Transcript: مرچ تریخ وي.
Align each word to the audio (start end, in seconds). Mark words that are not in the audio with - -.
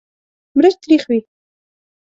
مرچ 0.55 0.75
تریخ 0.83 1.03
وي. 1.09 1.19